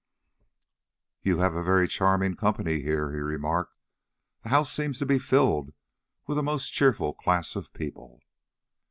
"You 1.21 1.37
have 1.41 1.53
a 1.53 1.61
very 1.63 1.87
charming 1.87 2.35
company 2.35 2.79
here," 2.81 3.11
he 3.11 3.19
remarked; 3.19 3.77
"the 4.41 4.49
house 4.49 4.71
seems 4.73 4.97
to 4.97 5.05
be 5.05 5.19
filled 5.19 5.73
with 6.25 6.39
a 6.39 6.41
most 6.41 6.73
cheerful 6.73 7.13
class 7.13 7.55
of 7.55 7.71
people." 7.71 8.19